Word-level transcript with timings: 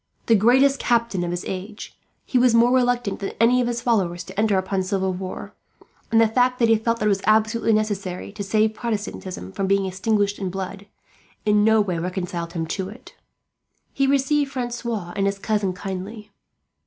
The 0.25 0.33
greatest 0.35 0.79
captain 0.79 1.23
of 1.23 1.29
his 1.29 1.45
age, 1.47 1.95
he 2.25 2.39
was 2.39 2.55
more 2.55 2.71
reluctant 2.71 3.19
than 3.19 3.33
any 3.39 3.61
of 3.61 3.67
his 3.67 3.81
followers 3.83 4.23
to 4.23 4.39
enter 4.39 4.57
upon 4.57 4.81
civil 4.81 5.13
war; 5.13 5.53
and 6.11 6.19
the 6.19 6.27
fact 6.27 6.57
that 6.57 6.69
he 6.69 6.75
felt 6.75 6.97
that 6.97 7.05
it 7.05 7.09
was 7.09 7.21
absolutely 7.27 7.73
necessary, 7.73 8.31
to 8.31 8.41
save 8.41 8.73
Protestantism 8.73 9.51
from 9.51 9.67
being 9.67 9.85
extinguished 9.85 10.39
in 10.39 10.49
blood, 10.49 10.87
in 11.45 11.63
no 11.63 11.81
way 11.81 11.99
reconciled 11.99 12.53
him 12.53 12.65
to 12.65 12.89
it. 12.89 13.13
He 13.93 14.07
received 14.07 14.51
Francois 14.51 15.13
and 15.15 15.27
his 15.27 15.37
cousin 15.37 15.71
kindly. 15.71 16.31